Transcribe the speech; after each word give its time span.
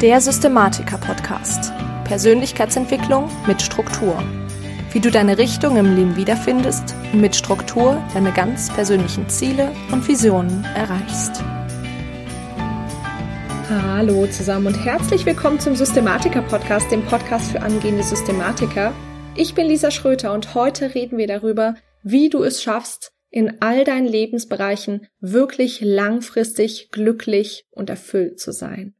Der 0.00 0.20
Systematiker-Podcast. 0.20 1.72
Persönlichkeitsentwicklung 2.04 3.28
mit 3.48 3.60
Struktur. 3.60 4.22
Wie 4.92 5.00
du 5.00 5.10
deine 5.10 5.38
Richtung 5.38 5.76
im 5.76 5.96
Leben 5.96 6.14
wiederfindest 6.14 6.94
und 7.12 7.20
mit 7.20 7.34
Struktur 7.34 8.00
deine 8.14 8.32
ganz 8.32 8.72
persönlichen 8.72 9.28
Ziele 9.28 9.72
und 9.90 10.06
Visionen 10.06 10.64
erreichst. 10.76 11.42
Hallo 13.68 14.28
zusammen 14.28 14.68
und 14.68 14.84
herzlich 14.84 15.26
willkommen 15.26 15.58
zum 15.58 15.74
Systematiker-Podcast, 15.74 16.92
dem 16.92 17.04
Podcast 17.04 17.50
für 17.50 17.62
angehende 17.62 18.04
Systematiker. 18.04 18.94
Ich 19.34 19.56
bin 19.56 19.66
Lisa 19.66 19.90
Schröter 19.90 20.32
und 20.32 20.54
heute 20.54 20.94
reden 20.94 21.18
wir 21.18 21.26
darüber, 21.26 21.74
wie 22.04 22.28
du 22.30 22.44
es 22.44 22.62
schaffst, 22.62 23.10
in 23.30 23.60
all 23.62 23.82
deinen 23.82 24.06
Lebensbereichen 24.06 25.08
wirklich 25.18 25.80
langfristig 25.80 26.92
glücklich 26.92 27.66
und 27.72 27.90
erfüllt 27.90 28.38
zu 28.38 28.52
sein 28.52 28.94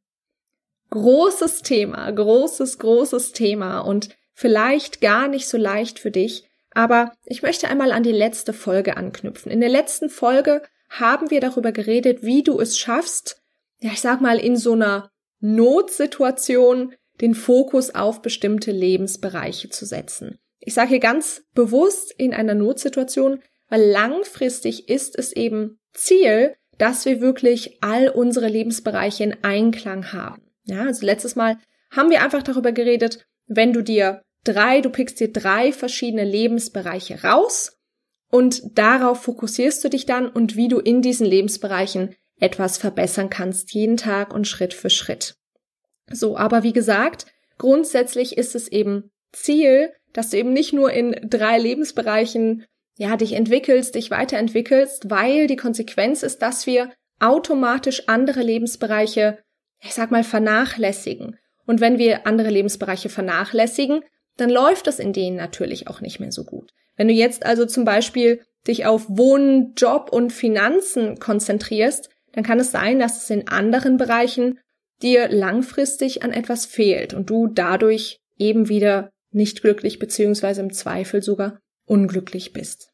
großes 0.91 1.63
Thema, 1.63 2.11
großes, 2.11 2.79
großes 2.79 3.33
Thema 3.33 3.81
und 3.81 4.11
vielleicht 4.33 5.01
gar 5.01 5.29
nicht 5.29 5.49
so 5.49 5.59
leicht 5.59 5.99
für 5.99 6.11
dich. 6.11 6.45
Aber 6.73 7.13
ich 7.25 7.43
möchte 7.43 7.69
einmal 7.69 7.93
an 7.93 8.03
die 8.03 8.13
letzte 8.13 8.53
Folge 8.53 8.97
anknüpfen. 8.97 9.51
In 9.51 9.61
der 9.61 9.69
letzten 9.69 10.11
Folge 10.11 10.63
haben 10.89 11.31
wir 11.31 11.41
darüber 11.41 11.73
geredet, 11.73 12.23
wie 12.23 12.43
du 12.43 12.61
es 12.61 12.79
schaffst, 12.79 13.43
ja, 13.81 13.91
ich 13.93 14.01
sag 14.01 14.21
mal, 14.21 14.39
in 14.39 14.57
so 14.57 14.73
einer 14.73 15.11
Notsituation 15.41 16.95
den 17.21 17.35
Fokus 17.35 17.95
auf 17.95 18.23
bestimmte 18.23 18.73
Lebensbereiche 18.73 19.71
zu 19.71 19.87
setzen. 19.87 20.39
Ich 20.61 20.75
sage 20.75 20.91
hier 20.91 21.01
ganz 21.01 21.43
bewusst 21.55 22.13
in 22.17 22.35
einer 22.35 22.55
Notsituation, 22.55 23.41
weil 23.69 23.91
langfristig 23.91 24.89
ist 24.89 25.19
es 25.19 25.33
eben 25.33 25.79
Ziel, 25.93 26.55
dass 26.79 27.05
wir 27.05 27.21
wirklich 27.21 27.79
all 27.83 28.09
unsere 28.09 28.49
Lebensbereiche 28.49 29.25
in 29.25 29.37
Einklang 29.43 30.13
haben. 30.13 30.48
Ja, 30.69 30.85
also 30.85 31.05
letztes 31.05 31.35
Mal 31.35 31.59
haben 31.91 32.11
wir 32.11 32.23
einfach 32.23 32.43
darüber 32.43 32.73
geredet, 32.73 33.27
wenn 33.47 33.73
du 33.73 33.83
dir 33.83 34.23
drei, 34.45 34.81
du 34.81 34.91
pickst 34.91 35.19
dir 35.21 35.33
drei 35.33 35.73
verschiedene 35.73 36.25
Lebensbereiche 36.25 37.23
raus 37.23 37.79
und 38.31 38.79
darauf 38.79 39.23
fokussierst 39.23 39.83
du 39.83 39.89
dich 39.89 40.07
dann 40.07 40.29
und 40.29 40.57
wie 40.57 40.69
du 40.69 40.79
in 40.79 41.01
diesen 41.03 41.27
Lebensbereichen 41.27 42.15
etwas 42.39 42.79
verbessern 42.79 43.31
kannst, 43.31 43.73
jeden 43.73 43.97
Tag 43.97 44.33
und 44.33 44.47
Schritt 44.47 44.75
für 44.75 44.91
Schritt. 44.91 45.35
So, 46.11 46.37
aber 46.37 46.63
wie 46.63 46.73
gesagt, 46.73 47.27
grundsätzlich 47.57 48.37
ist 48.37 48.55
es 48.55 48.69
eben 48.69 49.11
Ziel, 49.33 49.93
dass 50.13 50.31
du 50.31 50.37
eben 50.37 50.53
nicht 50.53 50.73
nur 50.73 50.93
in 50.93 51.17
drei 51.29 51.59
Lebensbereichen 51.59 52.65
ja, 52.97 53.17
dich 53.17 53.33
entwickelst, 53.33 53.95
dich 53.95 54.11
weiterentwickelst, 54.11 55.11
weil 55.11 55.47
die 55.47 55.57
Konsequenz 55.57 56.23
ist, 56.23 56.43
dass 56.43 56.67
wir 56.67 56.91
automatisch 57.21 58.09
andere 58.09 58.43
Lebensbereiche 58.43 59.39
ich 59.81 59.95
sag 59.95 60.11
mal, 60.11 60.25
vernachlässigen. 60.25 61.39
Und 61.67 61.81
wenn 61.81 61.99
wir 61.99 62.27
andere 62.27 62.51
Lebensbereiche 62.51 63.09
vernachlässigen, 63.09 64.03
dann 64.37 64.51
läuft 64.51 64.87
das 64.87 64.99
in 64.99 65.13
denen 65.13 65.37
natürlich 65.37 65.89
auch 65.89 66.01
nicht 66.01 66.21
mehr 66.21 66.33
so 66.33 66.45
gut. 66.45 66.73
Wenn 66.97 67.09
du 67.09 67.15
jetzt 67.15 67.45
also 67.45 67.67
zum 67.67 67.85
Beispiel 67.85 68.41
dich 68.67 68.87
auf 68.87 69.07
Wohnen, 69.09 69.75
Job 69.77 70.11
und 70.13 70.33
Finanzen 70.33 71.19
konzentrierst, 71.19 72.11
dann 72.33 72.45
kann 72.45 72.61
es 72.61 72.71
sein, 72.71 72.99
dass 72.99 73.23
es 73.23 73.31
in 73.31 73.49
anderen 73.49 73.97
Bereichen 73.97 74.59
dir 75.03 75.29
langfristig 75.29 76.23
an 76.23 76.33
etwas 76.33 76.67
fehlt 76.67 77.15
und 77.15 77.31
du 77.31 77.47
dadurch 77.47 78.21
eben 78.37 78.69
wieder 78.69 79.11
nicht 79.31 79.63
glücklich 79.63 79.99
beziehungsweise 79.99 80.61
im 80.61 80.73
Zweifel 80.73 81.23
sogar 81.23 81.61
unglücklich 81.87 82.53
bist. 82.53 82.91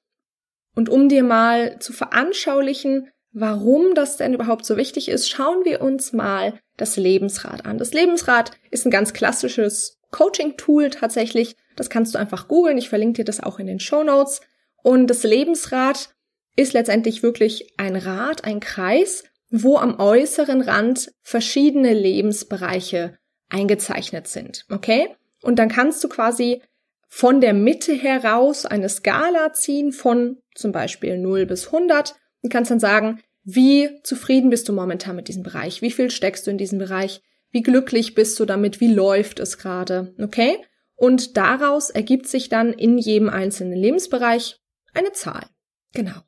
Und 0.75 0.89
um 0.89 1.09
dir 1.09 1.23
mal 1.23 1.79
zu 1.79 1.93
veranschaulichen, 1.93 3.09
Warum 3.37 3.95
das 3.95 4.17
denn 4.17 4.33
überhaupt 4.33 4.65
so 4.65 4.77
wichtig 4.77 5.09
ist, 5.09 5.29
schauen 5.29 5.65
wir 5.65 5.83
uns 5.83 6.13
mal 6.13 6.61
das 6.77 6.97
Lebensrad 6.97 7.67
an. 7.67 7.79
Das 7.79 7.93
Lebensrad 7.93 8.53
ist 8.71 8.87
ein 8.87 8.93
ganz 8.93 9.13
klassisches 9.13 9.99
Coaching-Tool 10.13 10.91
tatsächlich. 10.91 11.57
Das 11.75 11.91
kannst 11.91 12.15
du 12.15 12.19
einfach 12.19 12.47
googeln. 12.47 12.79
Ich 12.79 12.89
verlinke 12.89 13.19
dir 13.19 13.25
das 13.25 13.41
auch 13.41 13.59
in 13.59 13.67
den 13.67 13.81
Show 13.81 14.05
Notes. 14.05 14.41
Und 14.85 15.09
das 15.09 15.25
Lebensrad 15.25 16.15
ist 16.55 16.75
letztendlich 16.75 17.25
wirklich 17.25 17.75
ein 17.77 17.97
Rad, 17.97 18.45
ein 18.45 18.61
Kreis, 18.61 19.25
wo 19.51 19.79
am 19.79 19.99
äußeren 19.99 20.61
Rand 20.61 21.11
verschiedene 21.23 21.93
Lebensbereiche 21.93 23.19
eingezeichnet 23.49 24.29
sind. 24.29 24.65
Okay? 24.71 25.09
Und 25.43 25.59
dann 25.59 25.69
kannst 25.69 26.05
du 26.05 26.09
quasi 26.09 26.63
von 27.09 27.41
der 27.41 27.53
Mitte 27.53 27.95
heraus 27.95 28.65
eine 28.65 28.89
Skala 28.89 29.53
ziehen 29.53 29.91
von 29.91 30.39
zum 30.55 30.71
Beispiel 30.71 31.19
0 31.19 31.47
bis 31.47 31.67
100 31.67 32.15
und 32.43 32.53
kannst 32.53 32.71
dann 32.71 32.81
sagen, 32.81 33.21
wie 33.45 33.91
zufrieden 34.03 34.51
bist 34.51 34.69
du 34.69 34.73
momentan 34.73 35.17
mit 35.17 35.29
diesem 35.29 35.43
Bereich? 35.43 35.83
Wie 35.83 35.91
viel 35.91 36.11
steckst 36.11 36.47
du 36.47 36.51
in 36.51 36.59
diesem 36.59 36.79
Bereich? 36.79 37.23
Wie 37.51 37.63
glücklich 37.63 38.15
bist 38.15 38.41
du 38.41 38.47
damit? 38.47 38.81
Wie 38.81 38.93
läuft 38.93 39.39
es 39.39 39.59
gerade? 39.59 40.15
Okay? 40.21 40.59
Und 40.97 41.37
daraus 41.37 41.91
ergibt 41.91 42.27
sich 42.27 42.49
dann 42.49 42.73
in 42.73 42.99
jedem 42.99 43.29
einzelnen 43.29 43.77
Lebensbereich 43.79 44.57
eine 44.95 45.13
Zahl. 45.13 45.47
Genau. 45.93 46.21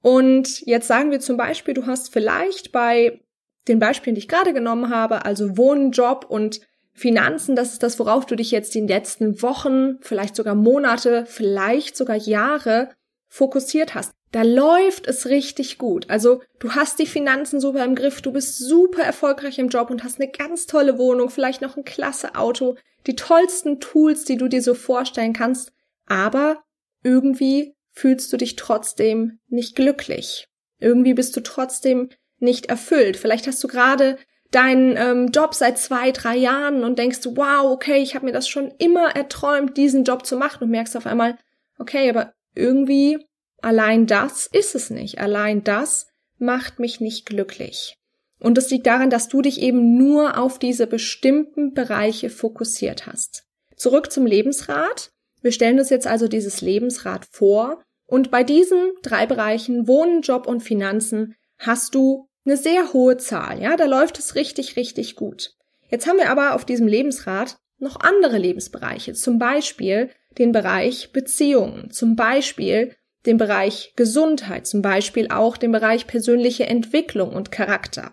Und 0.00 0.60
jetzt 0.62 0.88
sagen 0.88 1.10
wir 1.10 1.20
zum 1.20 1.36
Beispiel, 1.36 1.74
du 1.74 1.86
hast 1.86 2.12
vielleicht 2.12 2.72
bei 2.72 3.20
den 3.68 3.78
Beispielen, 3.78 4.14
die 4.14 4.20
ich 4.20 4.28
gerade 4.28 4.54
genommen 4.54 4.90
habe, 4.90 5.24
also 5.24 5.56
Wohnen, 5.56 5.90
Job 5.90 6.24
und 6.28 6.60
Finanzen, 6.94 7.56
das 7.56 7.72
ist 7.72 7.82
das, 7.82 7.98
worauf 7.98 8.24
du 8.24 8.36
dich 8.36 8.50
jetzt 8.50 8.74
die 8.74 8.80
letzten 8.80 9.42
Wochen, 9.42 9.98
vielleicht 10.00 10.36
sogar 10.36 10.54
Monate, 10.54 11.26
vielleicht 11.26 11.96
sogar 11.96 12.16
Jahre 12.16 12.90
fokussiert 13.28 13.94
hast. 13.94 14.12
Da 14.36 14.42
läuft 14.42 15.06
es 15.06 15.30
richtig 15.30 15.78
gut. 15.78 16.10
Also 16.10 16.42
du 16.58 16.72
hast 16.72 16.98
die 16.98 17.06
Finanzen 17.06 17.58
super 17.58 17.82
im 17.82 17.94
Griff, 17.94 18.20
du 18.20 18.32
bist 18.32 18.58
super 18.58 19.02
erfolgreich 19.02 19.58
im 19.58 19.70
Job 19.70 19.88
und 19.88 20.04
hast 20.04 20.20
eine 20.20 20.30
ganz 20.30 20.66
tolle 20.66 20.98
Wohnung, 20.98 21.30
vielleicht 21.30 21.62
noch 21.62 21.78
ein 21.78 21.86
klasse 21.86 22.34
Auto, 22.34 22.76
die 23.06 23.16
tollsten 23.16 23.80
Tools, 23.80 24.24
die 24.24 24.36
du 24.36 24.48
dir 24.48 24.60
so 24.60 24.74
vorstellen 24.74 25.32
kannst. 25.32 25.72
Aber 26.04 26.62
irgendwie 27.02 27.76
fühlst 27.92 28.30
du 28.30 28.36
dich 28.36 28.56
trotzdem 28.56 29.38
nicht 29.48 29.74
glücklich. 29.74 30.48
Irgendwie 30.80 31.14
bist 31.14 31.34
du 31.34 31.40
trotzdem 31.40 32.10
nicht 32.38 32.66
erfüllt. 32.66 33.16
Vielleicht 33.16 33.46
hast 33.46 33.64
du 33.64 33.68
gerade 33.68 34.18
deinen 34.50 34.98
ähm, 34.98 35.28
Job 35.28 35.54
seit 35.54 35.78
zwei, 35.78 36.10
drei 36.10 36.36
Jahren 36.36 36.84
und 36.84 36.98
denkst, 36.98 37.20
wow, 37.24 37.72
okay, 37.72 38.02
ich 38.02 38.14
habe 38.14 38.26
mir 38.26 38.32
das 38.32 38.48
schon 38.48 38.70
immer 38.76 39.16
erträumt, 39.16 39.78
diesen 39.78 40.04
Job 40.04 40.26
zu 40.26 40.36
machen 40.36 40.64
und 40.64 40.70
merkst 40.70 40.94
auf 40.94 41.06
einmal, 41.06 41.38
okay, 41.78 42.10
aber 42.10 42.34
irgendwie 42.54 43.26
allein 43.62 44.06
das 44.06 44.46
ist 44.46 44.74
es 44.74 44.90
nicht. 44.90 45.18
Allein 45.18 45.64
das 45.64 46.06
macht 46.38 46.78
mich 46.78 47.00
nicht 47.00 47.26
glücklich. 47.26 47.96
Und 48.38 48.58
es 48.58 48.70
liegt 48.70 48.86
daran, 48.86 49.10
dass 49.10 49.28
du 49.28 49.40
dich 49.40 49.60
eben 49.60 49.96
nur 49.96 50.38
auf 50.38 50.58
diese 50.58 50.86
bestimmten 50.86 51.72
Bereiche 51.72 52.28
fokussiert 52.30 53.06
hast. 53.06 53.44
Zurück 53.76 54.12
zum 54.12 54.26
Lebensrat. 54.26 55.10
Wir 55.42 55.52
stellen 55.52 55.78
uns 55.78 55.90
jetzt 55.90 56.06
also 56.06 56.28
dieses 56.28 56.60
Lebensrad 56.60 57.26
vor 57.30 57.82
und 58.06 58.30
bei 58.30 58.44
diesen 58.44 58.92
drei 59.02 59.26
Bereichen 59.26 59.88
Wohnen, 59.88 60.22
Job 60.22 60.46
und 60.46 60.62
Finanzen 60.62 61.34
hast 61.58 61.94
du 61.94 62.28
eine 62.44 62.56
sehr 62.56 62.92
hohe 62.92 63.16
Zahl. 63.16 63.60
Ja, 63.60 63.76
da 63.76 63.86
läuft 63.86 64.18
es 64.18 64.34
richtig, 64.34 64.76
richtig 64.76 65.16
gut. 65.16 65.54
Jetzt 65.88 66.06
haben 66.06 66.18
wir 66.18 66.30
aber 66.30 66.54
auf 66.54 66.64
diesem 66.64 66.86
Lebensrad 66.86 67.56
noch 67.78 68.00
andere 68.00 68.38
Lebensbereiche, 68.38 69.12
zum 69.14 69.38
Beispiel 69.38 70.10
den 70.38 70.52
Bereich 70.52 71.12
Beziehungen, 71.12 71.90
zum 71.90 72.16
Beispiel 72.16 72.94
den 73.26 73.38
Bereich 73.38 73.92
Gesundheit, 73.96 74.66
zum 74.66 74.82
Beispiel 74.82 75.28
auch 75.28 75.56
den 75.56 75.72
Bereich 75.72 76.06
persönliche 76.06 76.66
Entwicklung 76.66 77.30
und 77.30 77.50
Charakter. 77.50 78.12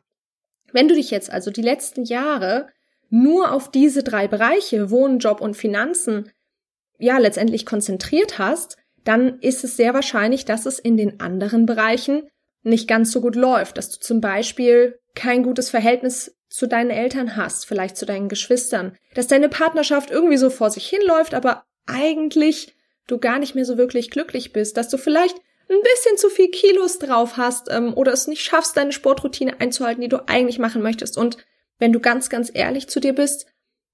Wenn 0.71 0.87
du 0.87 0.95
dich 0.95 1.11
jetzt 1.11 1.31
also 1.31 1.51
die 1.51 1.61
letzten 1.61 2.03
Jahre 2.03 2.67
nur 3.09 3.51
auf 3.51 3.69
diese 3.69 4.03
drei 4.03 4.27
Bereiche, 4.27 4.89
Wohnen, 4.89 5.19
Job 5.19 5.39
und 5.39 5.55
Finanzen, 5.55 6.31
ja, 6.97 7.17
letztendlich 7.19 7.65
konzentriert 7.65 8.39
hast, 8.39 8.77
dann 9.03 9.39
ist 9.39 9.63
es 9.63 9.77
sehr 9.77 9.93
wahrscheinlich, 9.93 10.45
dass 10.45 10.65
es 10.65 10.79
in 10.79 10.97
den 10.97 11.19
anderen 11.19 11.65
Bereichen 11.65 12.27
nicht 12.63 12.87
ganz 12.87 13.11
so 13.11 13.21
gut 13.21 13.35
läuft, 13.35 13.77
dass 13.77 13.89
du 13.89 13.99
zum 13.99 14.21
Beispiel 14.21 14.99
kein 15.15 15.43
gutes 15.43 15.69
Verhältnis 15.69 16.35
zu 16.49 16.67
deinen 16.67 16.91
Eltern 16.91 17.35
hast, 17.35 17.65
vielleicht 17.65 17.97
zu 17.97 18.05
deinen 18.05 18.29
Geschwistern, 18.29 18.95
dass 19.15 19.27
deine 19.27 19.49
Partnerschaft 19.49 20.11
irgendwie 20.11 20.37
so 20.37 20.49
vor 20.49 20.69
sich 20.69 20.87
hinläuft, 20.87 21.33
aber 21.33 21.65
eigentlich 21.85 22.75
du 23.07 23.17
gar 23.17 23.39
nicht 23.39 23.55
mehr 23.55 23.65
so 23.65 23.77
wirklich 23.77 24.09
glücklich 24.09 24.53
bist, 24.53 24.77
dass 24.77 24.89
du 24.89 24.97
vielleicht 24.97 25.35
ein 25.69 25.81
bisschen 25.81 26.17
zu 26.17 26.29
viel 26.29 26.49
Kilos 26.49 26.99
drauf 26.99 27.37
hast 27.37 27.69
ähm, 27.71 27.93
oder 27.93 28.13
es 28.13 28.27
nicht 28.27 28.43
schaffst, 28.43 28.77
deine 28.77 28.91
Sportroutine 28.91 29.59
einzuhalten, 29.59 30.01
die 30.01 30.09
du 30.09 30.27
eigentlich 30.27 30.59
machen 30.59 30.81
möchtest. 30.81 31.17
Und 31.17 31.37
wenn 31.79 31.93
du 31.93 31.99
ganz, 31.99 32.29
ganz 32.29 32.51
ehrlich 32.53 32.87
zu 32.87 32.99
dir 32.99 33.13
bist, 33.13 33.47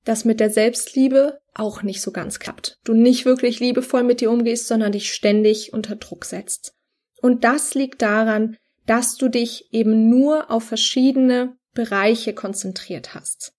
dass 0.05 0.25
mit 0.25 0.39
der 0.39 0.49
Selbstliebe 0.49 1.39
auch 1.53 1.83
nicht 1.83 2.01
so 2.01 2.11
ganz 2.11 2.39
klappt. 2.39 2.79
Du 2.83 2.93
nicht 2.93 3.25
wirklich 3.25 3.59
liebevoll 3.59 4.03
mit 4.03 4.21
dir 4.21 4.31
umgehst, 4.31 4.67
sondern 4.67 4.91
dich 4.91 5.13
ständig 5.13 5.73
unter 5.73 5.95
Druck 5.95 6.25
setzt. 6.25 6.73
Und 7.21 7.43
das 7.43 7.73
liegt 7.73 8.01
daran, 8.01 8.57
dass 8.85 9.17
du 9.17 9.27
dich 9.27 9.71
eben 9.71 10.09
nur 10.09 10.49
auf 10.49 10.63
verschiedene 10.63 11.57
Bereiche 11.73 12.33
konzentriert 12.33 13.13
hast. 13.13 13.53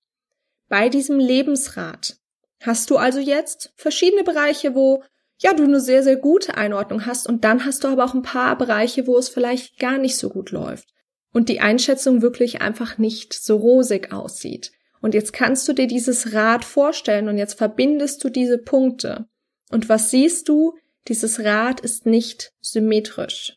Bei 0.69 0.88
diesem 0.88 1.19
Lebensrat 1.19 2.17
hast 2.62 2.91
du 2.91 2.97
also 2.97 3.20
jetzt 3.20 3.73
verschiedene 3.76 4.25
Bereiche, 4.25 4.75
wo 4.75 5.02
ja, 5.42 5.54
du 5.54 5.64
eine 5.64 5.81
sehr, 5.81 6.02
sehr 6.02 6.16
gute 6.16 6.56
Einordnung 6.56 7.06
hast 7.06 7.26
und 7.26 7.44
dann 7.44 7.64
hast 7.64 7.82
du 7.82 7.88
aber 7.88 8.04
auch 8.04 8.14
ein 8.14 8.22
paar 8.22 8.56
Bereiche, 8.58 9.06
wo 9.06 9.16
es 9.16 9.31
vielleicht 9.31 9.78
gar 9.78 9.96
nicht 9.96 10.16
so 10.16 10.28
gut 10.28 10.50
läuft 10.50 10.88
und 11.32 11.48
die 11.48 11.60
Einschätzung 11.60 12.20
wirklich 12.20 12.60
einfach 12.60 12.98
nicht 12.98 13.32
so 13.32 13.56
rosig 13.56 14.12
aussieht. 14.12 14.70
Und 15.00 15.14
jetzt 15.14 15.32
kannst 15.32 15.66
du 15.66 15.72
dir 15.72 15.87
dieses 15.87 16.34
Rad 16.34 16.62
vorstellen 16.62 17.28
und 17.28 17.38
jetzt 17.38 17.54
verbindest 17.54 18.22
du 18.22 18.28
diese 18.28 18.58
Punkte. 18.58 19.26
Und 19.70 19.88
was 19.88 20.10
siehst 20.10 20.48
du? 20.48 20.75
Dieses 21.08 21.40
Rad 21.40 21.81
ist 21.81 22.04
nicht 22.04 22.52
symmetrisch. 22.60 23.56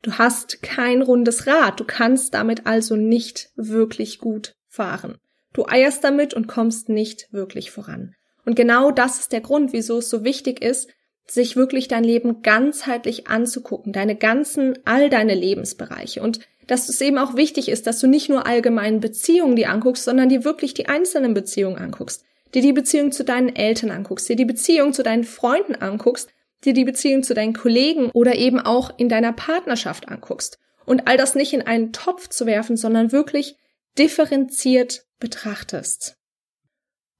Du 0.00 0.12
hast 0.12 0.62
kein 0.62 1.02
rundes 1.02 1.46
Rad, 1.46 1.80
du 1.80 1.84
kannst 1.84 2.32
damit 2.32 2.66
also 2.66 2.96
nicht 2.96 3.50
wirklich 3.56 4.20
gut 4.20 4.54
fahren. 4.68 5.18
Du 5.52 5.66
eierst 5.66 6.02
damit 6.02 6.32
und 6.32 6.46
kommst 6.46 6.88
nicht 6.88 7.30
wirklich 7.30 7.70
voran. 7.70 8.14
Und 8.48 8.54
genau 8.54 8.90
das 8.90 9.18
ist 9.18 9.32
der 9.32 9.42
Grund, 9.42 9.74
wieso 9.74 9.98
es 9.98 10.08
so 10.08 10.24
wichtig 10.24 10.62
ist, 10.62 10.88
sich 11.26 11.54
wirklich 11.54 11.86
dein 11.86 12.02
Leben 12.02 12.40
ganzheitlich 12.40 13.26
anzugucken, 13.26 13.92
deine 13.92 14.16
ganzen, 14.16 14.78
all 14.86 15.10
deine 15.10 15.34
Lebensbereiche. 15.34 16.22
Und 16.22 16.40
dass 16.66 16.88
es 16.88 16.98
eben 17.02 17.18
auch 17.18 17.36
wichtig 17.36 17.68
ist, 17.68 17.86
dass 17.86 18.00
du 18.00 18.06
nicht 18.06 18.30
nur 18.30 18.46
allgemein 18.46 19.00
Beziehungen 19.00 19.54
die 19.54 19.66
anguckst, 19.66 20.04
sondern 20.04 20.30
dir 20.30 20.46
wirklich 20.46 20.72
die 20.72 20.88
einzelnen 20.88 21.34
Beziehungen 21.34 21.76
anguckst. 21.76 22.24
Dir 22.54 22.62
die 22.62 22.72
Beziehung 22.72 23.12
zu 23.12 23.22
deinen 23.22 23.54
Eltern 23.54 23.90
anguckst, 23.90 24.26
dir 24.30 24.36
die 24.36 24.46
Beziehung 24.46 24.94
zu 24.94 25.02
deinen 25.02 25.24
Freunden 25.24 25.74
anguckst, 25.74 26.30
dir 26.64 26.72
die 26.72 26.86
Beziehung 26.86 27.24
zu 27.24 27.34
deinen 27.34 27.52
Kollegen 27.52 28.10
oder 28.14 28.34
eben 28.36 28.60
auch 28.60 28.94
in 28.96 29.10
deiner 29.10 29.34
Partnerschaft 29.34 30.08
anguckst. 30.08 30.58
Und 30.86 31.06
all 31.06 31.18
das 31.18 31.34
nicht 31.34 31.52
in 31.52 31.66
einen 31.66 31.92
Topf 31.92 32.30
zu 32.30 32.46
werfen, 32.46 32.78
sondern 32.78 33.12
wirklich 33.12 33.56
differenziert 33.98 35.04
betrachtest. 35.18 36.17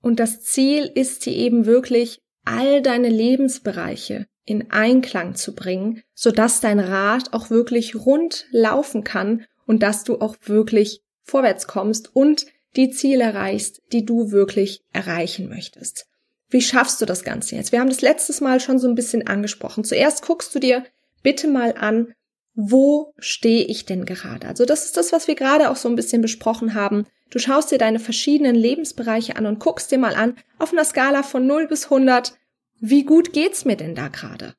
Und 0.01 0.21
das 0.21 0.43
Ziel 0.43 0.91
ist 0.95 1.25
hier 1.25 1.35
eben 1.35 1.67
wirklich, 1.67 2.21
all 2.45 2.81
deine 2.81 3.09
Lebensbereiche 3.09 4.27
in 4.45 4.71
Einklang 4.71 5.35
zu 5.35 5.55
bringen, 5.55 6.03
sodass 6.15 6.61
dein 6.61 6.81
Rad 6.81 7.35
auch 7.35 7.51
wirklich 7.51 7.95
rund 7.95 8.47
laufen 8.51 9.05
kann 9.05 9.45
und 9.67 9.83
dass 9.83 10.05
du 10.05 10.21
auch 10.21 10.37
wirklich 10.45 11.03
vorwärts 11.23 11.67
kommst 11.67 12.15
und 12.17 12.47
die 12.77 12.91
Ziele 12.91 13.25
erreichst, 13.25 13.83
die 13.93 14.05
du 14.05 14.31
wirklich 14.31 14.81
erreichen 14.93 15.49
möchtest. 15.49 16.07
Wie 16.49 16.63
schaffst 16.63 17.01
du 17.03 17.05
das 17.05 17.25
Ganze 17.25 17.57
jetzt? 17.57 17.73
Wir 17.73 17.81
haben 17.81 17.91
das 17.91 18.01
letztes 18.01 18.41
Mal 18.41 18.61
schon 18.61 18.79
so 18.79 18.89
ein 18.89 18.95
bisschen 18.95 19.27
angesprochen. 19.27 19.85
Zuerst 19.85 20.23
guckst 20.23 20.55
du 20.55 20.59
dir 20.59 20.85
bitte 21.23 21.49
mal 21.49 21.75
an, 21.77 22.15
wo 22.61 23.15
stehe 23.21 23.65
ich 23.67 23.87
denn 23.87 24.05
gerade? 24.05 24.49
Also 24.49 24.65
das 24.65 24.85
ist 24.85 24.97
das, 24.97 25.13
was 25.13 25.29
wir 25.29 25.37
gerade 25.37 25.71
auch 25.71 25.77
so 25.77 25.89
ein 25.89 25.95
bisschen 25.95 26.21
besprochen 26.21 26.75
haben. 26.75 27.07
Du 27.31 27.39
schaust 27.39 27.71
dir 27.71 27.79
deine 27.79 28.01
verschiedenen 28.01 28.57
Lebensbereiche 28.57 29.37
an 29.37 29.47
und 29.47 29.61
guckst 29.61 29.93
dir 29.93 29.99
mal 29.99 30.17
an, 30.17 30.35
auf 30.59 30.73
einer 30.73 30.85
Skala 30.85 31.23
von 31.23 31.47
0 31.47 31.69
bis 31.69 31.85
100, 31.85 32.33
wie 32.81 33.05
gut 33.05 33.33
geht's 33.33 33.65
mir 33.65 33.77
denn 33.77 33.95
da 33.95 34.09
gerade? 34.09 34.55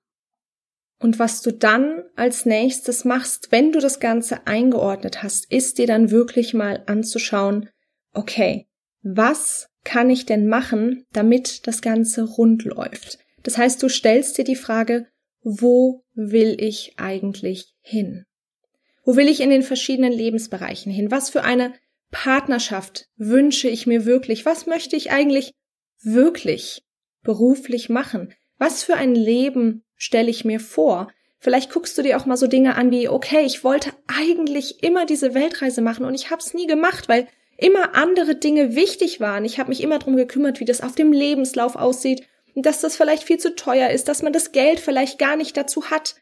Und 1.02 1.20
was 1.20 1.42
du 1.42 1.52
dann 1.52 2.06
als 2.16 2.46
nächstes 2.46 3.04
machst, 3.04 3.52
wenn 3.52 3.74
du 3.74 3.80
das 3.80 4.00
Ganze 4.00 4.48
eingeordnet 4.48 5.22
hast, 5.22 5.52
ist 5.52 5.78
dir 5.78 5.88
dann 5.88 6.10
wirklich 6.10 6.54
mal 6.54 6.84
anzuschauen, 6.86 7.68
okay, 8.14 8.70
was 9.02 9.68
kann 9.84 10.10
ich 10.10 10.26
denn 10.26 10.48
machen, 10.48 11.06
damit 11.12 11.68
das 11.68 11.82
Ganze 11.82 12.24
rund 12.24 12.64
läuft? 12.64 13.20
Das 13.44 13.58
heißt, 13.58 13.84
du 13.84 13.90
stellst 13.90 14.38
dir 14.38 14.46
die 14.46 14.56
Frage, 14.56 15.08
wo 15.42 16.06
will 16.14 16.56
ich 16.60 16.94
eigentlich 16.98 17.74
hin? 17.90 18.26
Wo 19.04 19.16
will 19.16 19.28
ich 19.28 19.42
in 19.42 19.50
den 19.50 19.64
verschiedenen 19.64 20.14
Lebensbereichen 20.14 20.92
hin? 20.92 21.12
Was 21.12 21.30
für 21.30 21.44
eine 21.44 21.74
Partnerschaft 22.12 23.08
wünsche 23.18 23.68
ich 23.68 23.88
mir 23.88 24.06
wirklich? 24.06 24.46
Was 24.46 24.66
möchte 24.66 24.96
ich 24.96 25.12
eigentlich 25.12 25.54
wirklich 26.02 26.84
beruflich 27.24 27.90
machen? 27.90 28.34
Was 28.58 28.84
für 28.84 28.96
ein 28.96 29.16
Leben 29.16 29.84
stelle 29.96 30.30
ich 30.30 30.46
mir 30.46 30.60
vor? 30.60 31.12
Vielleicht 31.40 31.72
guckst 31.72 31.98
du 31.98 32.02
dir 32.02 32.18
auch 32.18 32.26
mal 32.26 32.38
so 32.38 32.48
Dinge 32.48 32.76
an 32.76 32.92
wie, 32.92 33.08
okay, 33.08 33.46
ich 33.46 33.64
wollte 33.64 33.92
eigentlich 34.08 34.84
immer 34.84 35.06
diese 35.06 35.34
Weltreise 35.34 35.82
machen 35.82 36.06
und 36.06 36.14
ich 36.14 36.32
habe 36.32 36.42
es 36.42 36.54
nie 36.54 36.68
gemacht, 36.68 37.08
weil 37.08 37.28
immer 37.58 37.96
andere 37.96 38.36
Dinge 38.36 38.76
wichtig 38.76 39.20
waren. 39.20 39.46
Ich 39.46 39.60
habe 39.60 39.70
mich 39.70 39.82
immer 39.82 40.00
darum 40.00 40.18
gekümmert, 40.18 40.60
wie 40.60 40.66
das 40.66 40.82
auf 40.82 40.96
dem 40.96 41.14
Lebenslauf 41.14 41.76
aussieht 41.76 42.28
und 42.56 42.66
dass 42.66 42.82
das 42.82 42.98
vielleicht 42.98 43.24
viel 43.24 43.38
zu 43.38 43.56
teuer 43.56 43.90
ist, 43.90 44.08
dass 44.08 44.22
man 44.22 44.34
das 44.34 44.52
Geld 44.52 44.80
vielleicht 44.80 45.18
gar 45.18 45.36
nicht 45.36 45.56
dazu 45.56 45.90
hat. 45.90 46.16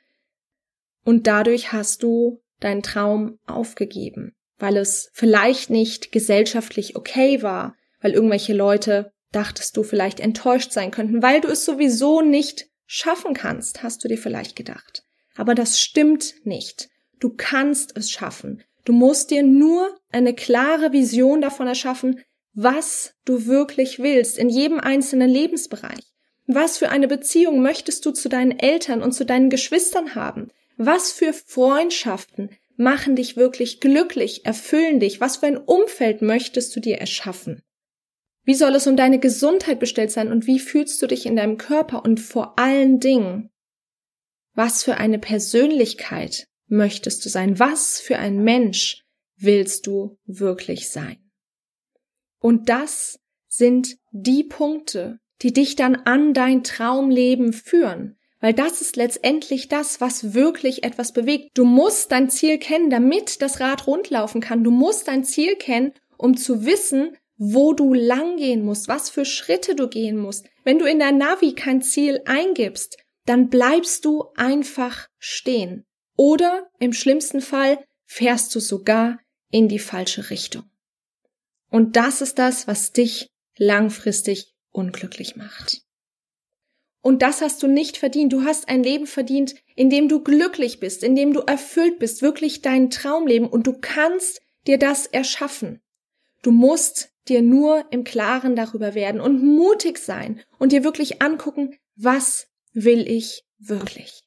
Und 1.07 1.25
dadurch 1.25 1.71
hast 1.71 2.03
du 2.03 2.41
deinen 2.59 2.83
Traum 2.83 3.39
aufgegeben 3.47 4.37
weil 4.57 4.77
es 4.77 5.09
vielleicht 5.13 5.69
nicht 5.69 6.11
gesellschaftlich 6.11 6.95
okay 6.95 7.41
war, 7.41 7.75
weil 8.01 8.11
irgendwelche 8.11 8.53
Leute, 8.53 9.11
dachtest 9.31 9.77
du, 9.77 9.83
vielleicht 9.83 10.19
enttäuscht 10.19 10.71
sein 10.71 10.91
könnten, 10.91 11.21
weil 11.21 11.41
du 11.41 11.47
es 11.49 11.65
sowieso 11.65 12.21
nicht 12.21 12.67
schaffen 12.85 13.33
kannst, 13.33 13.83
hast 13.83 14.03
du 14.03 14.07
dir 14.07 14.17
vielleicht 14.17 14.55
gedacht. 14.55 15.03
Aber 15.35 15.53
das 15.53 15.79
stimmt 15.79 16.35
nicht. 16.45 16.89
Du 17.19 17.33
kannst 17.35 17.95
es 17.97 18.09
schaffen. 18.09 18.63
Du 18.85 18.93
musst 18.93 19.31
dir 19.31 19.43
nur 19.43 19.95
eine 20.11 20.33
klare 20.33 20.93
Vision 20.93 21.41
davon 21.41 21.67
erschaffen, 21.67 22.21
was 22.53 23.13
du 23.25 23.45
wirklich 23.45 23.99
willst 23.99 24.37
in 24.37 24.49
jedem 24.49 24.79
einzelnen 24.79 25.29
Lebensbereich. 25.29 26.13
Was 26.47 26.77
für 26.77 26.89
eine 26.89 27.07
Beziehung 27.07 27.61
möchtest 27.61 28.05
du 28.05 28.11
zu 28.11 28.29
deinen 28.29 28.57
Eltern 28.57 29.03
und 29.03 29.11
zu 29.11 29.25
deinen 29.25 29.49
Geschwistern 29.49 30.15
haben? 30.15 30.49
Was 30.77 31.11
für 31.11 31.33
Freundschaften? 31.33 32.49
machen 32.77 33.15
dich 33.15 33.35
wirklich 33.35 33.79
glücklich, 33.79 34.45
erfüllen 34.45 34.99
dich? 34.99 35.19
Was 35.19 35.37
für 35.37 35.47
ein 35.47 35.57
Umfeld 35.57 36.21
möchtest 36.21 36.75
du 36.75 36.79
dir 36.79 36.99
erschaffen? 36.99 37.61
Wie 38.43 38.53
soll 38.53 38.75
es 38.75 38.87
um 38.87 38.95
deine 38.95 39.19
Gesundheit 39.19 39.79
bestellt 39.79 40.11
sein 40.11 40.31
und 40.31 40.47
wie 40.47 40.59
fühlst 40.59 41.01
du 41.01 41.07
dich 41.07 41.25
in 41.25 41.35
deinem 41.35 41.57
Körper 41.57 42.05
und 42.05 42.19
vor 42.19 42.57
allen 42.57 42.99
Dingen, 42.99 43.49
was 44.53 44.83
für 44.83 44.95
eine 44.95 45.19
Persönlichkeit 45.19 46.47
möchtest 46.67 47.25
du 47.25 47.29
sein? 47.29 47.59
Was 47.59 47.99
für 47.99 48.17
ein 48.17 48.43
Mensch 48.43 49.03
willst 49.35 49.85
du 49.85 50.17
wirklich 50.25 50.89
sein? 50.89 51.17
Und 52.39 52.69
das 52.69 53.19
sind 53.47 53.97
die 54.11 54.43
Punkte, 54.43 55.19
die 55.41 55.51
dich 55.51 55.75
dann 55.75 55.95
an 55.95 56.33
dein 56.33 56.63
Traumleben 56.63 57.53
führen. 57.53 58.16
Weil 58.39 58.53
das 58.53 58.81
ist 58.81 58.95
letztendlich 58.95 59.67
das, 59.67 59.99
was 59.99 60.33
wirklich 60.33 60.83
etwas 60.83 61.11
bewegt. 61.11 61.51
Du 61.55 61.65
musst 61.65 62.11
dein 62.11 62.29
Ziel 62.29 62.59
kennen, 62.59 62.89
damit 62.89 63.41
das 63.41 63.59
Rad 63.59 63.87
rundlaufen 63.87 64.41
kann. 64.41 64.63
Du 64.63 64.71
musst 64.71 65.07
dein 65.07 65.23
Ziel 65.23 65.55
kennen, 65.55 65.93
um 66.17 66.37
zu 66.37 66.65
wissen, 66.65 67.17
wo 67.37 67.73
du 67.73 67.93
lang 67.93 68.37
gehen 68.37 68.63
musst, 68.63 68.87
was 68.87 69.09
für 69.09 69.25
Schritte 69.25 69.75
du 69.75 69.87
gehen 69.87 70.17
musst. 70.17 70.47
Wenn 70.63 70.79
du 70.79 70.85
in 70.85 70.99
der 70.99 71.11
Navi 71.11 71.53
kein 71.53 71.81
Ziel 71.81 72.21
eingibst, 72.25 72.97
dann 73.25 73.49
bleibst 73.49 74.05
du 74.05 74.25
einfach 74.35 75.07
stehen. 75.19 75.85
Oder 76.15 76.69
im 76.79 76.93
schlimmsten 76.93 77.41
Fall 77.41 77.83
fährst 78.05 78.53
du 78.55 78.59
sogar 78.59 79.19
in 79.51 79.67
die 79.67 79.79
falsche 79.79 80.29
Richtung. 80.29 80.63
Und 81.69 81.95
das 81.95 82.21
ist 82.21 82.39
das, 82.39 82.67
was 82.67 82.93
dich 82.93 83.29
langfristig 83.57 84.53
unglücklich 84.71 85.35
macht. 85.35 85.81
Und 87.01 87.21
das 87.21 87.41
hast 87.41 87.63
du 87.63 87.67
nicht 87.67 87.97
verdient. 87.97 88.33
Du 88.33 88.43
hast 88.43 88.67
ein 88.67 88.83
Leben 88.83 89.07
verdient, 89.07 89.55
in 89.75 89.89
dem 89.89 90.09
du 90.09 90.21
glücklich 90.21 90.79
bist, 90.79 91.03
in 91.03 91.15
dem 91.15 91.33
du 91.33 91.41
erfüllt 91.41 91.99
bist, 91.99 92.21
wirklich 92.21 92.61
dein 92.61 92.89
Traumleben 92.89 93.47
und 93.47 93.67
du 93.67 93.73
kannst 93.79 94.41
dir 94.65 94.77
das 94.77 95.05
erschaffen. 95.05 95.81
Du 96.41 96.51
musst 96.51 97.09
dir 97.27 97.41
nur 97.41 97.85
im 97.91 98.03
Klaren 98.03 98.55
darüber 98.55 98.93
werden 98.93 99.21
und 99.21 99.43
mutig 99.43 99.97
sein 99.97 100.41
und 100.59 100.71
dir 100.71 100.83
wirklich 100.83 101.21
angucken, 101.21 101.75
was 101.95 102.47
will 102.73 103.09
ich 103.09 103.43
wirklich. 103.59 104.26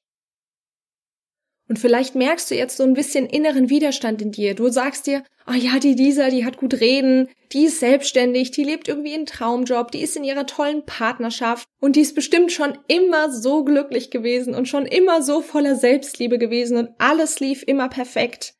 Und 1.70 1.78
vielleicht 1.78 2.16
merkst 2.16 2.50
du 2.50 2.56
jetzt 2.56 2.78
so 2.78 2.82
ein 2.82 2.94
bisschen 2.94 3.26
inneren 3.26 3.70
Widerstand 3.70 4.20
in 4.20 4.32
dir. 4.32 4.56
Du 4.56 4.70
sagst 4.70 5.06
dir, 5.06 5.22
oh 5.46 5.52
ja, 5.52 5.78
die 5.78 5.94
Lisa, 5.94 6.28
die 6.28 6.44
hat 6.44 6.56
gut 6.56 6.80
reden, 6.80 7.28
die 7.52 7.66
ist 7.66 7.78
selbstständig, 7.78 8.50
die 8.50 8.64
lebt 8.64 8.88
irgendwie 8.88 9.14
einen 9.14 9.24
Traumjob, 9.24 9.92
die 9.92 10.00
ist 10.00 10.16
in 10.16 10.24
ihrer 10.24 10.48
tollen 10.48 10.84
Partnerschaft 10.84 11.68
und 11.80 11.94
die 11.94 12.00
ist 12.00 12.16
bestimmt 12.16 12.50
schon 12.50 12.76
immer 12.88 13.30
so 13.30 13.62
glücklich 13.62 14.10
gewesen 14.10 14.52
und 14.56 14.66
schon 14.66 14.84
immer 14.84 15.22
so 15.22 15.42
voller 15.42 15.76
Selbstliebe 15.76 16.38
gewesen 16.38 16.76
und 16.76 16.90
alles 16.98 17.38
lief 17.38 17.62
immer 17.64 17.88
perfekt. 17.88 18.54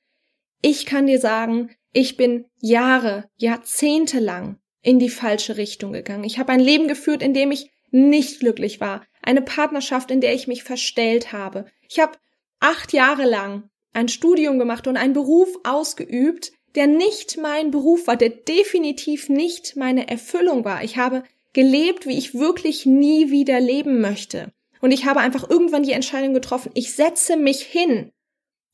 Ich 0.62 0.87
kann 0.87 1.09
dir 1.09 1.19
sagen, 1.19 1.71
ich 1.93 2.17
bin 2.17 2.45
Jahre, 2.61 3.25
Jahrzehnte 3.38 4.21
lang 4.21 4.61
in 4.83 5.00
die 5.00 5.11
falsche 5.11 5.57
Richtung 5.57 5.93
gegangen. 5.93 6.23
Ich 6.23 6.38
habe 6.38 6.52
ein 6.52 6.61
Leben 6.61 6.87
geführt, 6.87 7.23
in 7.23 7.35
dem 7.35 7.50
ich 7.50 7.73
nicht 7.90 8.38
glücklich 8.38 8.81
war, 8.81 9.05
eine 9.21 9.43
Partnerschaft, 9.43 10.12
in 10.12 10.21
der 10.21 10.33
ich 10.33 10.47
mich 10.47 10.62
verstellt 10.62 11.33
habe. 11.33 11.67
Ich 11.88 11.99
habe 11.99 12.12
acht 12.61 12.93
Jahre 12.93 13.25
lang 13.25 13.69
ein 13.93 14.09
Studium 14.09 14.59
gemacht 14.59 14.87
und 14.87 14.97
einen 14.97 15.14
Beruf 15.14 15.49
ausgeübt, 15.64 16.52
der 16.75 16.87
nicht 16.87 17.37
mein 17.38 17.71
Beruf 17.71 18.07
war, 18.07 18.17
der 18.17 18.29
definitiv 18.29 19.29
nicht 19.29 19.76
meine 19.76 20.09
Erfüllung 20.09 20.64
war. 20.64 20.85
Ich 20.85 20.97
habe 20.97 21.25
gelebt, 21.52 22.07
wie 22.07 22.17
ich 22.17 22.35
wirklich 22.35 22.87
nie 22.87 23.31
wieder 23.31 23.59
leben 23.59 24.00
möchte. 24.00 24.52
Und 24.81 24.93
ich 24.93 25.05
habe 25.05 25.21
einfach 25.21 25.49
irgendwann 25.50 25.83
die 25.83 25.93
Entscheidung 25.93 26.33
getroffen, 26.33 26.71
ich 26.75 26.95
setze 26.95 27.37
mich 27.37 27.62
hin 27.62 28.12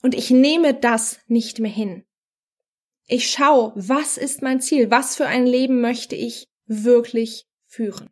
und 0.02 0.14
ich 0.14 0.30
nehme 0.30 0.74
das 0.74 1.18
nicht 1.26 1.58
mehr 1.58 1.70
hin. 1.70 2.04
Ich 3.08 3.30
schaue, 3.30 3.72
was 3.74 4.18
ist 4.18 4.42
mein 4.42 4.60
Ziel, 4.60 4.90
was 4.90 5.16
für 5.16 5.26
ein 5.26 5.46
Leben 5.46 5.80
möchte 5.80 6.16
ich 6.16 6.48
wirklich 6.66 7.46
führen. 7.66 8.10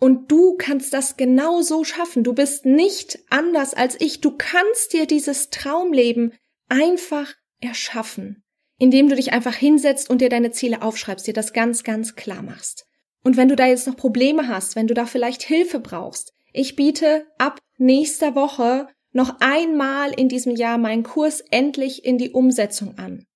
Und 0.00 0.30
du 0.30 0.56
kannst 0.56 0.92
das 0.92 1.16
genau 1.16 1.60
so 1.60 1.82
schaffen. 1.82 2.22
Du 2.22 2.32
bist 2.32 2.64
nicht 2.64 3.18
anders 3.30 3.74
als 3.74 4.00
ich. 4.00 4.20
Du 4.20 4.36
kannst 4.36 4.92
dir 4.92 5.06
dieses 5.06 5.50
Traumleben 5.50 6.34
einfach 6.68 7.34
erschaffen, 7.60 8.44
indem 8.78 9.08
du 9.08 9.16
dich 9.16 9.32
einfach 9.32 9.54
hinsetzt 9.54 10.08
und 10.08 10.20
dir 10.20 10.28
deine 10.28 10.52
Ziele 10.52 10.82
aufschreibst, 10.82 11.26
dir 11.26 11.34
das 11.34 11.52
ganz, 11.52 11.82
ganz 11.82 12.14
klar 12.14 12.42
machst. 12.42 12.86
Und 13.24 13.36
wenn 13.36 13.48
du 13.48 13.56
da 13.56 13.66
jetzt 13.66 13.86
noch 13.86 13.96
Probleme 13.96 14.46
hast, 14.46 14.76
wenn 14.76 14.86
du 14.86 14.94
da 14.94 15.06
vielleicht 15.06 15.42
Hilfe 15.42 15.80
brauchst, 15.80 16.32
ich 16.52 16.76
biete 16.76 17.26
ab 17.38 17.58
nächster 17.76 18.34
Woche 18.34 18.88
noch 19.12 19.36
einmal 19.40 20.12
in 20.12 20.28
diesem 20.28 20.54
Jahr 20.54 20.78
meinen 20.78 21.02
Kurs 21.02 21.40
endlich 21.50 22.04
in 22.04 22.18
die 22.18 22.30
Umsetzung 22.30 22.98
an. 22.98 23.26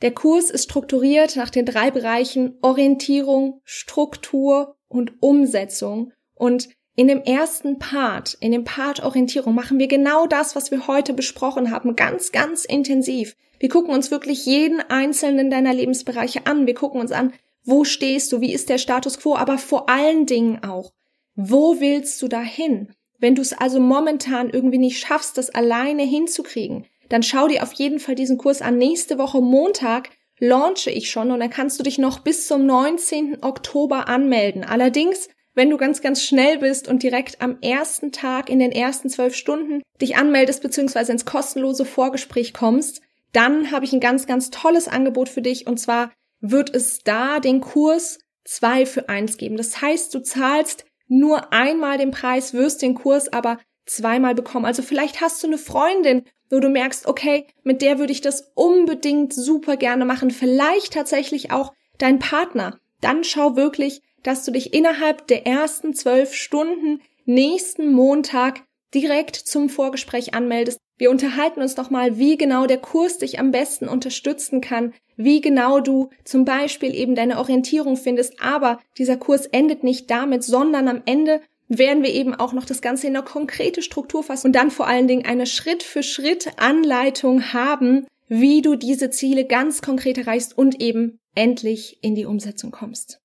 Der 0.00 0.12
Kurs 0.12 0.50
ist 0.50 0.64
strukturiert 0.64 1.36
nach 1.36 1.50
den 1.50 1.66
drei 1.66 1.90
Bereichen 1.90 2.56
Orientierung, 2.62 3.60
Struktur 3.64 4.77
und 4.88 5.22
Umsetzung. 5.22 6.12
Und 6.34 6.68
in 6.96 7.08
dem 7.08 7.22
ersten 7.22 7.78
Part, 7.78 8.36
in 8.40 8.52
dem 8.52 8.64
Part 8.64 9.04
Orientierung, 9.04 9.54
machen 9.54 9.78
wir 9.78 9.86
genau 9.86 10.26
das, 10.26 10.56
was 10.56 10.70
wir 10.70 10.88
heute 10.88 11.12
besprochen 11.12 11.70
haben, 11.70 11.94
ganz, 11.94 12.32
ganz 12.32 12.64
intensiv. 12.64 13.36
Wir 13.60 13.68
gucken 13.68 13.94
uns 13.94 14.10
wirklich 14.10 14.46
jeden 14.46 14.80
einzelnen 14.80 15.50
deiner 15.50 15.74
Lebensbereiche 15.74 16.46
an. 16.46 16.66
Wir 16.66 16.74
gucken 16.74 17.00
uns 17.00 17.12
an, 17.12 17.32
wo 17.64 17.84
stehst 17.84 18.32
du, 18.32 18.40
wie 18.40 18.52
ist 18.52 18.68
der 18.68 18.78
Status 18.78 19.18
quo, 19.18 19.36
aber 19.36 19.58
vor 19.58 19.88
allen 19.88 20.26
Dingen 20.26 20.62
auch, 20.64 20.92
wo 21.36 21.80
willst 21.80 22.20
du 22.22 22.28
dahin? 22.28 22.88
Wenn 23.18 23.34
du 23.34 23.42
es 23.42 23.52
also 23.52 23.80
momentan 23.80 24.50
irgendwie 24.50 24.78
nicht 24.78 24.98
schaffst, 24.98 25.38
das 25.38 25.50
alleine 25.50 26.02
hinzukriegen, 26.02 26.86
dann 27.08 27.22
schau 27.22 27.48
dir 27.48 27.62
auf 27.62 27.72
jeden 27.74 27.98
Fall 27.98 28.14
diesen 28.14 28.38
Kurs 28.38 28.62
an. 28.62 28.78
Nächste 28.78 29.18
Woche 29.18 29.40
Montag 29.40 30.10
launche 30.38 30.90
ich 30.90 31.10
schon 31.10 31.30
und 31.30 31.40
dann 31.40 31.50
kannst 31.50 31.78
du 31.78 31.82
dich 31.82 31.98
noch 31.98 32.20
bis 32.20 32.46
zum 32.46 32.66
19. 32.66 33.42
Oktober 33.42 34.08
anmelden. 34.08 34.64
Allerdings, 34.64 35.28
wenn 35.54 35.70
du 35.70 35.76
ganz, 35.76 36.00
ganz 36.00 36.22
schnell 36.22 36.58
bist 36.58 36.88
und 36.88 37.02
direkt 37.02 37.40
am 37.40 37.58
ersten 37.60 38.12
Tag 38.12 38.48
in 38.48 38.58
den 38.58 38.72
ersten 38.72 39.08
zwölf 39.08 39.34
Stunden 39.34 39.82
dich 40.00 40.16
anmeldest 40.16 40.62
bzw. 40.62 41.12
ins 41.12 41.24
kostenlose 41.24 41.84
Vorgespräch 41.84 42.52
kommst, 42.52 43.02
dann 43.32 43.70
habe 43.72 43.84
ich 43.84 43.92
ein 43.92 44.00
ganz, 44.00 44.26
ganz 44.26 44.50
tolles 44.50 44.88
Angebot 44.88 45.28
für 45.28 45.42
dich 45.42 45.66
und 45.66 45.78
zwar 45.78 46.12
wird 46.40 46.74
es 46.74 47.00
da 47.00 47.40
den 47.40 47.60
Kurs 47.60 48.20
zwei 48.44 48.86
für 48.86 49.08
eins 49.08 49.36
geben. 49.36 49.56
Das 49.56 49.82
heißt, 49.82 50.14
du 50.14 50.20
zahlst 50.20 50.84
nur 51.08 51.52
einmal 51.52 51.98
den 51.98 52.10
Preis, 52.10 52.54
wirst 52.54 52.82
den 52.82 52.94
Kurs 52.94 53.32
aber 53.32 53.58
zweimal 53.90 54.34
bekommen. 54.34 54.64
Also 54.64 54.82
vielleicht 54.82 55.20
hast 55.20 55.42
du 55.42 55.46
eine 55.46 55.58
Freundin, 55.58 56.24
wo 56.50 56.60
du 56.60 56.68
merkst, 56.68 57.06
okay, 57.06 57.46
mit 57.62 57.82
der 57.82 57.98
würde 57.98 58.12
ich 58.12 58.20
das 58.20 58.52
unbedingt 58.54 59.34
super 59.34 59.76
gerne 59.76 60.04
machen. 60.04 60.30
Vielleicht 60.30 60.94
tatsächlich 60.94 61.50
auch 61.50 61.72
dein 61.98 62.18
Partner. 62.18 62.78
Dann 63.00 63.24
schau 63.24 63.56
wirklich, 63.56 64.02
dass 64.22 64.44
du 64.44 64.50
dich 64.50 64.74
innerhalb 64.74 65.26
der 65.26 65.46
ersten 65.46 65.94
zwölf 65.94 66.34
Stunden 66.34 67.00
nächsten 67.24 67.92
Montag 67.92 68.62
direkt 68.94 69.36
zum 69.36 69.68
Vorgespräch 69.68 70.34
anmeldest. 70.34 70.80
Wir 70.96 71.10
unterhalten 71.10 71.60
uns 71.60 71.76
nochmal, 71.76 72.18
wie 72.18 72.36
genau 72.36 72.66
der 72.66 72.78
Kurs 72.78 73.18
dich 73.18 73.38
am 73.38 73.50
besten 73.50 73.86
unterstützen 73.86 74.60
kann, 74.60 74.94
wie 75.16 75.40
genau 75.40 75.80
du 75.80 76.10
zum 76.24 76.44
Beispiel 76.44 76.94
eben 76.94 77.14
deine 77.14 77.38
Orientierung 77.38 77.96
findest. 77.96 78.42
Aber 78.42 78.80
dieser 78.96 79.16
Kurs 79.16 79.46
endet 79.46 79.84
nicht 79.84 80.10
damit, 80.10 80.42
sondern 80.42 80.88
am 80.88 81.02
Ende 81.04 81.40
werden 81.68 82.02
wir 82.02 82.12
eben 82.12 82.34
auch 82.34 82.52
noch 82.52 82.64
das 82.64 82.82
Ganze 82.82 83.06
in 83.06 83.16
eine 83.16 83.24
konkrete 83.24 83.82
Struktur 83.82 84.22
fassen 84.22 84.48
und 84.48 84.52
dann 84.54 84.70
vor 84.70 84.86
allen 84.86 85.06
Dingen 85.06 85.26
eine 85.26 85.46
Schritt-für-Schritt-Anleitung 85.46 87.52
haben, 87.52 88.06
wie 88.28 88.62
du 88.62 88.76
diese 88.76 89.10
Ziele 89.10 89.44
ganz 89.44 89.82
konkret 89.82 90.18
erreichst 90.18 90.56
und 90.56 90.80
eben 90.80 91.18
endlich 91.34 91.98
in 92.02 92.14
die 92.14 92.26
Umsetzung 92.26 92.70
kommst. 92.70 93.20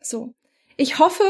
So. 0.00 0.34
Ich 0.76 0.98
hoffe, 0.98 1.24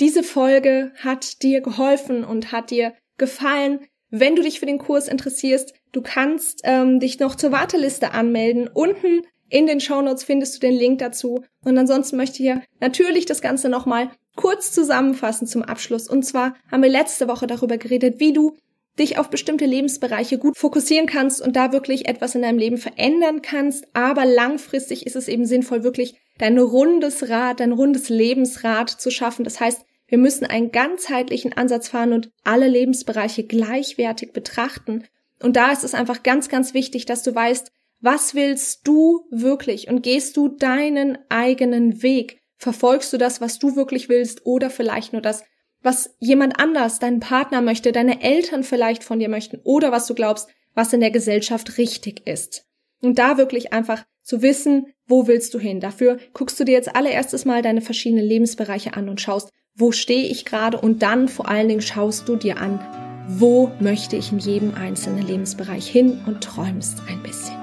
diese 0.00 0.22
Folge 0.22 0.92
hat 0.98 1.42
dir 1.42 1.60
geholfen 1.60 2.24
und 2.24 2.52
hat 2.52 2.70
dir 2.70 2.94
gefallen. 3.18 3.80
Wenn 4.10 4.36
du 4.36 4.42
dich 4.42 4.60
für 4.60 4.66
den 4.66 4.78
Kurs 4.78 5.08
interessierst, 5.08 5.74
du 5.92 6.02
kannst 6.02 6.60
ähm, 6.64 7.00
dich 7.00 7.18
noch 7.18 7.34
zur 7.34 7.52
Warteliste 7.52 8.12
anmelden. 8.12 8.68
Unten 8.68 9.22
in 9.48 9.66
den 9.66 9.80
Show 9.80 10.02
Notes 10.02 10.24
findest 10.24 10.56
du 10.56 10.60
den 10.60 10.74
Link 10.74 11.00
dazu. 11.00 11.44
Und 11.64 11.78
ansonsten 11.78 12.16
möchte 12.16 12.34
ich 12.34 12.42
hier 12.42 12.62
natürlich 12.80 13.26
das 13.26 13.40
Ganze 13.40 13.68
nochmal 13.68 14.10
kurz 14.36 14.72
zusammenfassen 14.72 15.46
zum 15.46 15.62
Abschluss. 15.62 16.08
Und 16.08 16.24
zwar 16.24 16.54
haben 16.70 16.82
wir 16.82 16.90
letzte 16.90 17.28
Woche 17.28 17.46
darüber 17.46 17.78
geredet, 17.78 18.20
wie 18.20 18.32
du 18.32 18.56
dich 18.98 19.18
auf 19.18 19.28
bestimmte 19.28 19.66
Lebensbereiche 19.66 20.38
gut 20.38 20.56
fokussieren 20.56 21.06
kannst 21.06 21.42
und 21.42 21.56
da 21.56 21.72
wirklich 21.72 22.06
etwas 22.06 22.34
in 22.34 22.42
deinem 22.42 22.58
Leben 22.58 22.78
verändern 22.78 23.42
kannst. 23.42 23.86
Aber 23.92 24.24
langfristig 24.24 25.06
ist 25.06 25.16
es 25.16 25.28
eben 25.28 25.46
sinnvoll, 25.46 25.82
wirklich 25.82 26.14
dein 26.38 26.58
rundes 26.58 27.28
Rad, 27.28 27.60
dein 27.60 27.72
rundes 27.72 28.08
Lebensrad 28.08 28.90
zu 28.90 29.10
schaffen. 29.10 29.44
Das 29.44 29.60
heißt, 29.60 29.84
wir 30.06 30.18
müssen 30.18 30.44
einen 30.44 30.70
ganzheitlichen 30.70 31.52
Ansatz 31.54 31.88
fahren 31.88 32.12
und 32.12 32.30
alle 32.44 32.68
Lebensbereiche 32.68 33.44
gleichwertig 33.44 34.32
betrachten. 34.32 35.04
Und 35.42 35.56
da 35.56 35.72
ist 35.72 35.82
es 35.82 35.94
einfach 35.94 36.22
ganz, 36.22 36.48
ganz 36.48 36.74
wichtig, 36.74 37.06
dass 37.06 37.22
du 37.22 37.34
weißt, 37.34 37.72
was 38.00 38.34
willst 38.34 38.86
du 38.86 39.26
wirklich 39.30 39.88
und 39.88 40.02
gehst 40.02 40.36
du 40.36 40.48
deinen 40.48 41.18
eigenen 41.30 42.02
Weg? 42.02 42.43
Verfolgst 42.64 43.12
du 43.12 43.18
das, 43.18 43.42
was 43.42 43.58
du 43.58 43.76
wirklich 43.76 44.08
willst 44.08 44.46
oder 44.46 44.70
vielleicht 44.70 45.12
nur 45.12 45.20
das, 45.20 45.44
was 45.82 46.16
jemand 46.18 46.58
anders, 46.58 46.98
dein 46.98 47.20
Partner 47.20 47.60
möchte, 47.60 47.92
deine 47.92 48.22
Eltern 48.22 48.64
vielleicht 48.64 49.04
von 49.04 49.18
dir 49.18 49.28
möchten 49.28 49.60
oder 49.64 49.92
was 49.92 50.06
du 50.06 50.14
glaubst, 50.14 50.48
was 50.72 50.90
in 50.94 51.00
der 51.00 51.10
Gesellschaft 51.10 51.76
richtig 51.76 52.26
ist. 52.26 52.64
Und 53.02 53.18
da 53.18 53.36
wirklich 53.36 53.74
einfach 53.74 54.06
zu 54.22 54.40
wissen, 54.40 54.86
wo 55.06 55.26
willst 55.26 55.52
du 55.52 55.58
hin? 55.58 55.78
Dafür 55.78 56.16
guckst 56.32 56.58
du 56.58 56.64
dir 56.64 56.72
jetzt 56.72 56.96
allererstes 56.96 57.44
mal 57.44 57.60
deine 57.60 57.82
verschiedenen 57.82 58.24
Lebensbereiche 58.24 58.94
an 58.94 59.10
und 59.10 59.20
schaust, 59.20 59.50
wo 59.74 59.92
stehe 59.92 60.26
ich 60.26 60.46
gerade 60.46 60.80
und 60.80 61.02
dann 61.02 61.28
vor 61.28 61.50
allen 61.50 61.68
Dingen 61.68 61.82
schaust 61.82 62.26
du 62.30 62.36
dir 62.36 62.56
an, 62.56 62.80
wo 63.28 63.70
möchte 63.78 64.16
ich 64.16 64.32
in 64.32 64.38
jedem 64.38 64.74
einzelnen 64.74 65.26
Lebensbereich 65.26 65.86
hin 65.86 66.18
und 66.24 66.42
träumst 66.42 67.02
ein 67.10 67.22
bisschen. 67.22 67.58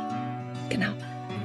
Genau. 0.69 0.91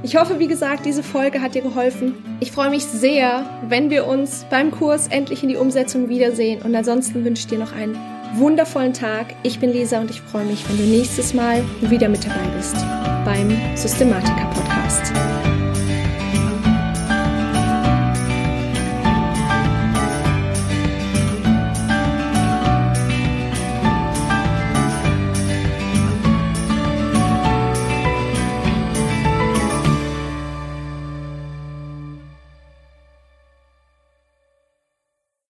Ich 0.06 0.14
hoffe, 0.14 0.38
wie 0.38 0.46
gesagt, 0.46 0.86
diese 0.86 1.02
Folge 1.02 1.42
hat 1.42 1.56
dir 1.56 1.62
geholfen. 1.62 2.14
Ich 2.38 2.52
freue 2.52 2.70
mich 2.70 2.84
sehr, 2.84 3.44
wenn 3.68 3.90
wir 3.90 4.06
uns 4.06 4.46
beim 4.48 4.70
Kurs 4.70 5.08
endlich 5.08 5.42
in 5.42 5.48
die 5.48 5.56
Umsetzung 5.56 6.08
wiedersehen. 6.08 6.62
Und 6.62 6.76
ansonsten 6.76 7.24
wünsche 7.24 7.40
ich 7.40 7.46
dir 7.48 7.58
noch 7.58 7.72
einen 7.72 7.98
wundervollen 8.36 8.92
Tag. 8.92 9.34
Ich 9.42 9.58
bin 9.58 9.72
Lisa 9.72 9.98
und 9.98 10.08
ich 10.08 10.20
freue 10.20 10.44
mich, 10.44 10.64
wenn 10.68 10.76
du 10.76 10.84
nächstes 10.84 11.34
Mal 11.34 11.64
wieder 11.80 12.08
mit 12.08 12.24
dabei 12.24 12.46
bist 12.56 12.76
beim 13.24 13.50
Systematiker 13.74 14.48
Podcast. 14.54 15.12